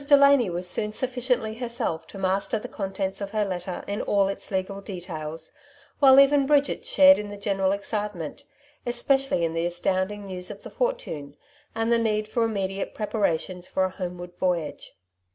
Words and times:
Delany 0.07 0.49
was 0.49 0.67
soon 0.67 0.93
suffi 0.93 1.19
ciently 1.21 1.59
herself 1.59 2.07
to 2.07 2.17
master 2.17 2.57
the 2.57 2.67
contents 2.67 3.21
of 3.21 3.29
her 3.29 3.45
letter 3.45 3.83
in 3.85 4.01
all 4.01 4.29
its 4.29 4.49
legal 4.49 4.81
details, 4.81 5.51
while 5.99 6.19
even 6.19 6.47
Bridget 6.47 6.87
shared 6.87 7.19
in 7.19 7.29
the 7.29 7.37
general 7.37 7.71
excitement, 7.71 8.43
especially 8.83 9.45
in 9.45 9.53
the 9.53 9.67
astounding 9.67 10.25
news 10.25 10.49
of 10.49 10.63
the 10.63 10.71
fortune, 10.71 11.35
and 11.75 11.91
the 11.93 11.99
need 11.99 12.27
for 12.27 12.43
inunediate 12.47 12.95
preparations 12.95 13.67
for 13.67 13.83
a 13.83 13.91
homeward 13.91 14.35
voyage. 14.39 14.95